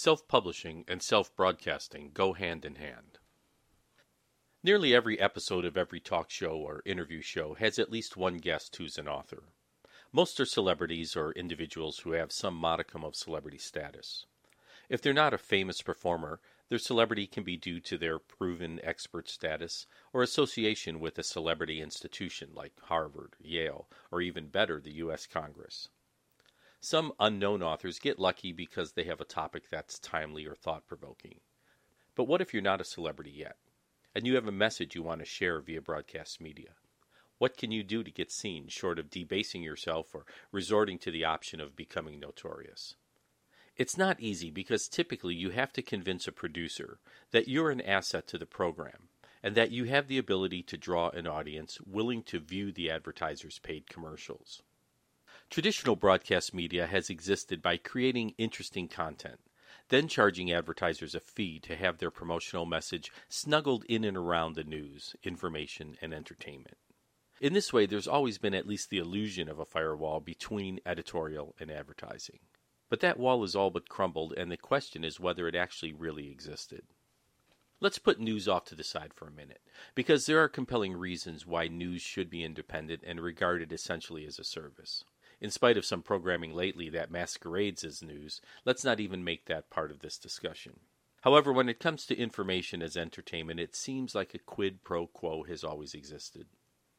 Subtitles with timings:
[0.00, 3.18] Self publishing and self broadcasting go hand in hand.
[4.62, 8.76] Nearly every episode of every talk show or interview show has at least one guest
[8.76, 9.48] who's an author.
[10.12, 14.26] Most are celebrities or individuals who have some modicum of celebrity status.
[14.88, 19.28] If they're not a famous performer, their celebrity can be due to their proven expert
[19.28, 25.26] status or association with a celebrity institution like Harvard, Yale, or even better, the U.S.
[25.26, 25.88] Congress.
[26.80, 31.40] Some unknown authors get lucky because they have a topic that's timely or thought provoking.
[32.14, 33.56] But what if you're not a celebrity yet,
[34.14, 36.74] and you have a message you want to share via broadcast media?
[37.38, 41.24] What can you do to get seen, short of debasing yourself or resorting to the
[41.24, 42.94] option of becoming notorious?
[43.76, 46.98] It's not easy because typically you have to convince a producer
[47.30, 49.08] that you're an asset to the program
[49.42, 53.60] and that you have the ability to draw an audience willing to view the advertiser's
[53.60, 54.62] paid commercials.
[55.50, 59.40] Traditional broadcast media has existed by creating interesting content,
[59.88, 64.62] then charging advertisers a fee to have their promotional message snuggled in and around the
[64.62, 66.76] news, information, and entertainment.
[67.40, 71.54] In this way, there's always been at least the illusion of a firewall between editorial
[71.58, 72.40] and advertising.
[72.90, 76.30] But that wall is all but crumbled, and the question is whether it actually really
[76.30, 76.82] existed.
[77.80, 79.62] Let's put news off to the side for a minute,
[79.94, 84.44] because there are compelling reasons why news should be independent and regarded essentially as a
[84.44, 85.04] service
[85.40, 89.70] in spite of some programming lately that masquerades as news, let's not even make that
[89.70, 90.80] part of this discussion.
[91.22, 95.44] However, when it comes to information as entertainment, it seems like a quid pro quo
[95.44, 96.46] has always existed.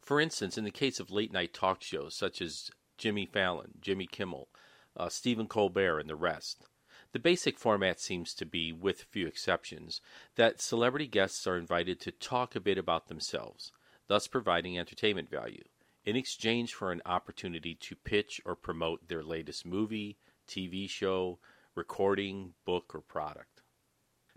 [0.00, 4.06] For instance, in the case of late night talk shows such as Jimmy Fallon, Jimmy
[4.06, 4.48] Kimmel,
[4.96, 6.66] uh, Stephen Colbert, and the rest,
[7.12, 10.00] the basic format seems to be, with few exceptions,
[10.36, 13.72] that celebrity guests are invited to talk a bit about themselves,
[14.06, 15.64] thus providing entertainment value
[16.04, 20.16] in exchange for an opportunity to pitch or promote their latest movie,
[20.48, 21.38] TV show,
[21.74, 23.62] recording, book, or product.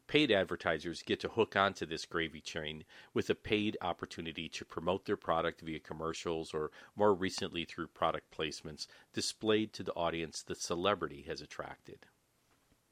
[0.06, 5.06] Paid advertisers get to hook onto this gravy train with a paid opportunity to promote
[5.06, 10.56] their product via commercials or, more recently, through product placements displayed to the audience the
[10.56, 12.06] celebrity has attracted.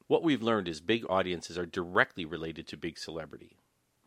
[0.08, 3.58] What we've learned is big audiences are directly related to big celebrity.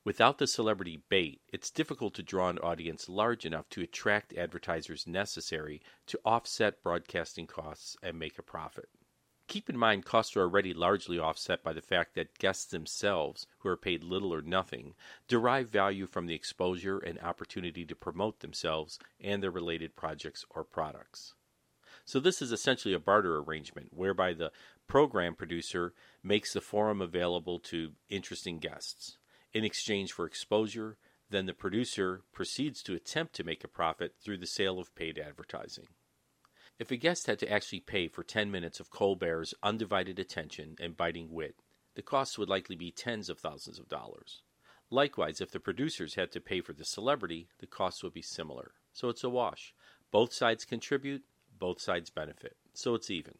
[0.04, 5.06] Without the celebrity bait, it's difficult to draw an audience large enough to attract advertisers
[5.06, 8.90] necessary to offset broadcasting costs and make a profit.
[9.46, 13.68] Keep in mind, costs are already largely offset by the fact that guests themselves, who
[13.70, 14.94] are paid little or nothing,
[15.26, 20.64] derive value from the exposure and opportunity to promote themselves and their related projects or
[20.64, 21.32] products.
[22.04, 24.52] So, this is essentially a barter arrangement whereby the
[24.86, 29.16] program producer makes the forum available to interesting guests
[29.54, 30.98] in exchange for exposure,
[31.30, 35.18] then the producer proceeds to attempt to make a profit through the sale of paid
[35.18, 35.86] advertising.
[36.78, 40.96] If a guest had to actually pay for 10 minutes of Colbert's undivided attention and
[40.96, 41.56] biting wit,
[41.94, 44.42] the cost would likely be tens of thousands of dollars.
[44.90, 48.72] Likewise, if the producers had to pay for the celebrity, the cost would be similar.
[48.92, 49.72] So it's a wash.
[50.10, 51.22] Both sides contribute,
[51.58, 52.56] both sides benefit.
[52.74, 53.38] So it's even.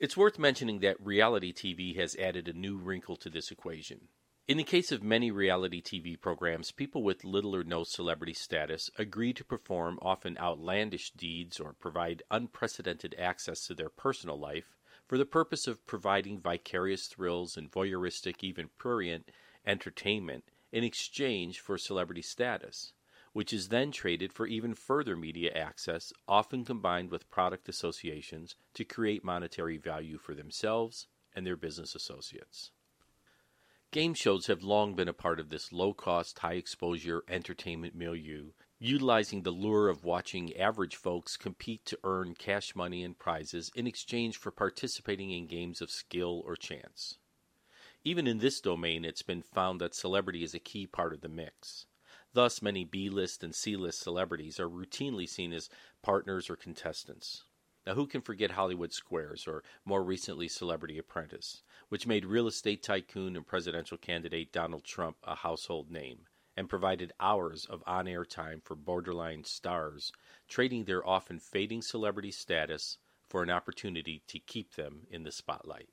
[0.00, 4.08] It's worth mentioning that reality TV has added a new wrinkle to this equation.
[4.48, 8.90] In the case of many reality TV programs, people with little or no celebrity status
[8.98, 15.16] agree to perform often outlandish deeds or provide unprecedented access to their personal life for
[15.16, 19.30] the purpose of providing vicarious thrills and voyeuristic, even prurient,
[19.64, 22.92] entertainment in exchange for celebrity status
[23.34, 28.84] which is then traded for even further media access, often combined with product associations to
[28.84, 32.70] create monetary value for themselves and their business associates.
[33.90, 38.52] Game shows have long been a part of this low cost, high exposure entertainment milieu,
[38.78, 43.88] utilizing the lure of watching average folks compete to earn cash money and prizes in
[43.88, 47.18] exchange for participating in games of skill or chance.
[48.04, 51.28] Even in this domain, it's been found that celebrity is a key part of the
[51.28, 51.86] mix.
[52.34, 55.70] Thus, many B list and C list celebrities are routinely seen as
[56.02, 57.44] partners or contestants.
[57.86, 62.82] Now, who can forget Hollywood Squares, or more recently, Celebrity Apprentice, which made real estate
[62.82, 66.26] tycoon and presidential candidate Donald Trump a household name,
[66.56, 70.12] and provided hours of on air time for borderline stars,
[70.48, 72.98] trading their often fading celebrity status
[73.28, 75.88] for an opportunity to keep them in the spotlight.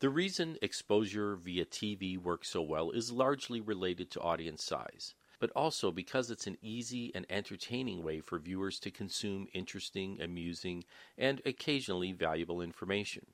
[0.00, 5.50] The reason exposure via TV works so well is largely related to audience size but
[5.54, 10.84] also because it's an easy and entertaining way for viewers to consume interesting, amusing,
[11.16, 13.26] and occasionally valuable information.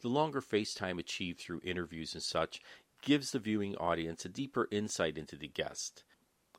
[0.00, 2.60] The longer face time achieved through interviews and such
[3.02, 6.04] gives the viewing audience a deeper insight into the guest.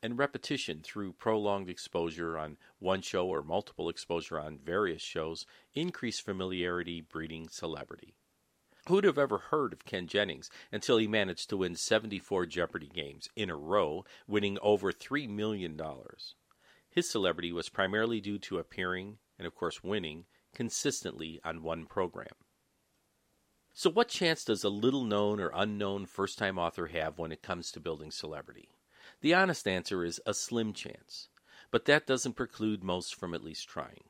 [0.01, 6.19] And repetition through prolonged exposure on one show or multiple exposure on various shows increase
[6.19, 8.15] familiarity breeding celebrity.
[8.87, 13.29] Who'd have ever heard of Ken Jennings until he managed to win 74 Jeopardy games
[13.35, 15.79] in a row, winning over $3 million?
[16.89, 22.33] His celebrity was primarily due to appearing, and of course winning, consistently on one program.
[23.73, 27.43] So, what chance does a little known or unknown first time author have when it
[27.43, 28.69] comes to building celebrity?
[29.21, 31.29] The honest answer is a slim chance,
[31.69, 34.05] but that doesn't preclude most from at least trying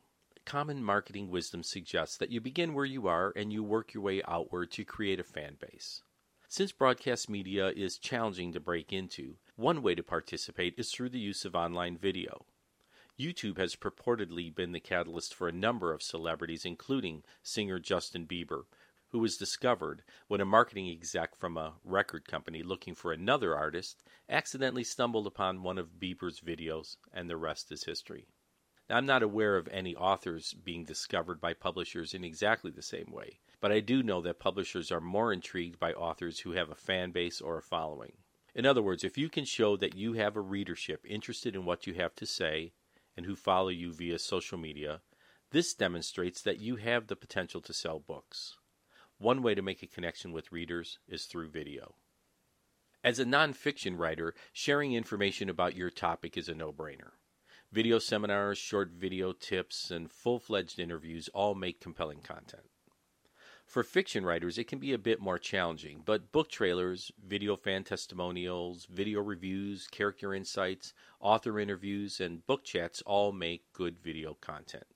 [0.49, 4.19] common marketing wisdom suggests that you begin where you are and you work your way
[4.27, 6.01] outward to create a fan base.
[6.47, 11.19] Since broadcast media is challenging to break into, one way to participate is through the
[11.19, 12.47] use of online video.
[13.19, 18.63] YouTube has purportedly been the catalyst for a number of celebrities, including singer Justin Bieber,
[19.09, 24.01] who was discovered when a marketing exec from a record company looking for another artist
[24.27, 28.25] accidentally stumbled upon one of Bieber's videos, and the rest is history.
[28.89, 33.11] Now, I'm not aware of any authors being discovered by publishers in exactly the same
[33.11, 36.75] way, but I do know that publishers are more intrigued by authors who have a
[36.75, 38.13] fan base or a following.
[38.55, 41.85] In other words, if you can show that you have a readership interested in what
[41.85, 42.73] you have to say
[43.15, 45.01] and who follow you via social media,
[45.51, 48.57] this demonstrates that you have the potential to sell books.
[49.19, 51.93] One way to make a connection with readers is through video.
[53.03, 57.11] As a nonfiction writer, sharing information about your topic is a no brainer.
[57.71, 62.63] Video seminars, short video tips, and full fledged interviews all make compelling content.
[63.63, 67.83] For fiction writers, it can be a bit more challenging, but book trailers, video fan
[67.83, 74.87] testimonials, video reviews, character insights, author interviews, and book chats all make good video content.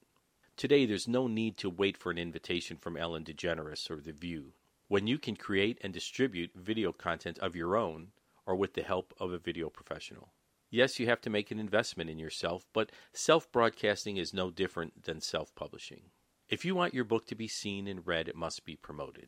[0.57, 4.53] Today, there's no need to wait for an invitation from Ellen DeGeneres or The View.
[4.87, 8.07] When you can create and distribute video content of your own,
[8.47, 10.29] or with the help of a video professional.
[10.73, 15.03] Yes, you have to make an investment in yourself, but self broadcasting is no different
[15.03, 16.05] than self publishing.
[16.49, 19.27] If you want your book to be seen and read, it must be promoted.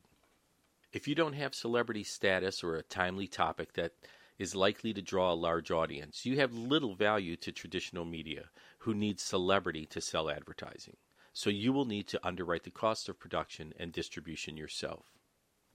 [0.91, 3.91] If you don't have celebrity status or a timely topic that
[4.39, 8.49] is likely to draw a large audience, you have little value to traditional media,
[8.79, 10.97] who need celebrity to sell advertising.
[11.31, 15.11] So you will need to underwrite the cost of production and distribution yourself.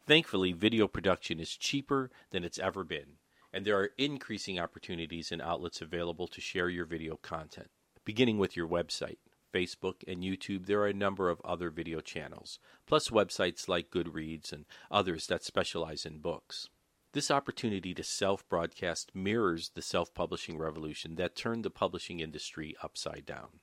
[0.04, 3.19] Thankfully, video production is cheaper than it's ever been,
[3.52, 7.70] and there are increasing opportunities and outlets available to share your video content.
[8.04, 9.18] Beginning with your website,
[9.52, 14.52] Facebook, and YouTube, there are a number of other video channels, plus websites like Goodreads
[14.52, 16.68] and others that specialize in books.
[17.12, 22.76] This opportunity to self broadcast mirrors the self publishing revolution that turned the publishing industry
[22.82, 23.60] upside down.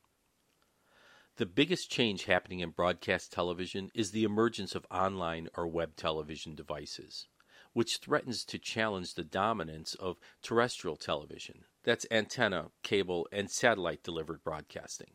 [1.38, 6.56] The biggest change happening in broadcast television is the emergence of online or web television
[6.56, 7.28] devices
[7.77, 14.44] which threatens to challenge the dominance of terrestrial television that's antenna, cable, and satellite delivered
[14.44, 15.12] broadcasting.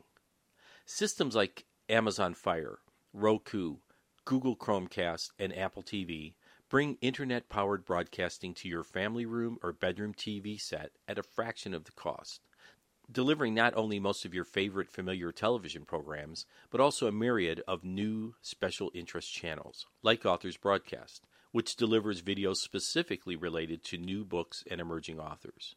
[0.87, 2.79] Systems like Amazon Fire,
[3.13, 3.79] Roku,
[4.25, 6.35] Google Chromecast, and Apple TV
[6.69, 11.75] bring internet powered broadcasting to your family room or bedroom TV set at a fraction
[11.75, 12.43] of the cost,
[13.11, 17.83] delivering not only most of your favorite familiar television programs, but also a myriad of
[17.83, 24.65] new special interest channels, like Authors Broadcast, which delivers videos specifically related to new books
[24.71, 25.77] and emerging authors.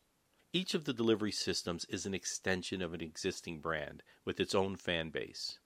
[0.52, 4.78] Each of the delivery systems is an extension of an existing brand with its own
[4.78, 5.60] fan base.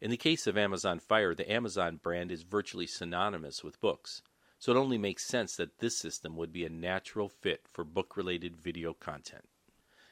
[0.00, 4.20] In the case of Amazon Fire, the Amazon brand is virtually synonymous with books,
[4.58, 8.16] so it only makes sense that this system would be a natural fit for book
[8.16, 9.48] related video content.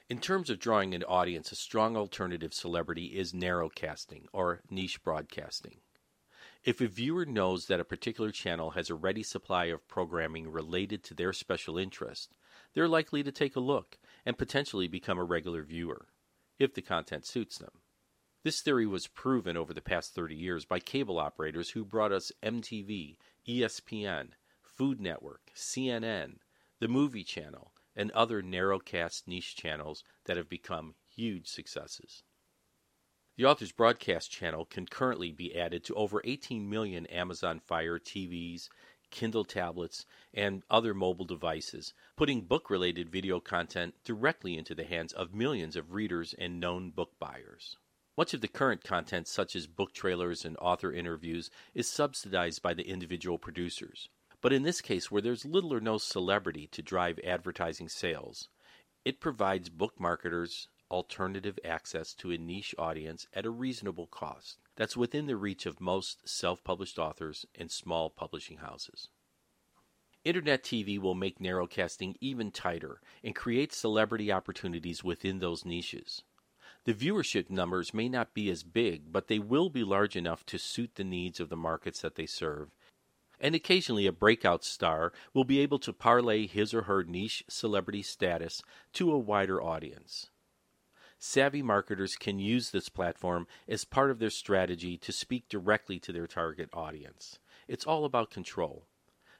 [0.08, 5.80] In terms of drawing an audience, a strong alternative celebrity is narrowcasting or niche broadcasting.
[6.64, 11.02] If a viewer knows that a particular channel has a ready supply of programming related
[11.04, 12.36] to their special interest,
[12.72, 16.06] they're likely to take a look and potentially become a regular viewer,
[16.60, 17.80] if the content suits them.
[18.44, 22.30] This theory was proven over the past 30 years by cable operators who brought us
[22.44, 23.16] MTV,
[23.48, 24.30] ESPN,
[24.62, 26.36] Food Network, CNN,
[26.78, 32.22] the Movie Channel, and other narrowcast niche channels that have become huge successes.
[33.42, 38.68] The author's broadcast channel can currently be added to over 18 million Amazon Fire TVs,
[39.10, 45.12] Kindle tablets, and other mobile devices, putting book related video content directly into the hands
[45.12, 47.76] of millions of readers and known book buyers.
[48.16, 52.72] Much of the current content, such as book trailers and author interviews, is subsidized by
[52.72, 54.08] the individual producers.
[54.40, 58.48] But in this case, where there's little or no celebrity to drive advertising sales,
[59.04, 64.96] it provides book marketers alternative access to a niche audience at a reasonable cost that's
[64.96, 69.08] within the reach of most self published authors and small publishing houses.
[70.24, 76.22] Internet TV will make narrowcasting even tighter and create celebrity opportunities within those niches.
[76.84, 80.58] The viewership numbers may not be as big, but they will be large enough to
[80.58, 82.70] suit the needs of the markets that they serve
[83.42, 88.02] and occasionally a breakout star will be able to parlay his or her niche celebrity
[88.02, 90.30] status to a wider audience.
[91.24, 96.10] Savvy marketers can use this platform as part of their strategy to speak directly to
[96.10, 97.38] their target audience.
[97.68, 98.88] It's all about control.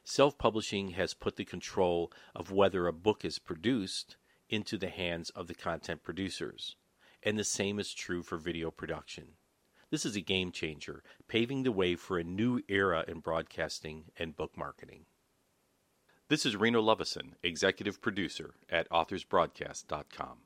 [0.05, 4.15] Self publishing has put the control of whether a book is produced
[4.47, 6.77] into the hands of the content producers,
[7.21, 9.33] and the same is true for video production.
[9.89, 14.37] This is a game changer, paving the way for a new era in broadcasting and
[14.37, 15.05] book marketing.
[16.29, 20.42] This is Reno Lovison, executive producer at AuthorsBroadcast.com.